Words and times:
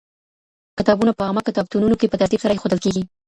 کتابونه 0.77 1.11
په 1.15 1.23
عامه 1.27 1.41
کتابتونونو 1.47 1.95
کي 1.99 2.05
په 2.09 2.19
ترتيب 2.21 2.39
سره 2.43 2.53
ايښودل 2.53 2.79
کېږي. 2.85 3.03